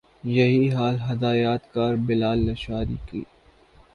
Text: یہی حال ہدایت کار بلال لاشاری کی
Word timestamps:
یہی 0.27 0.69
حال 0.71 0.95
ہدایت 1.09 1.63
کار 1.73 1.93
بلال 2.07 2.45
لاشاری 2.45 2.95
کی 3.05 3.23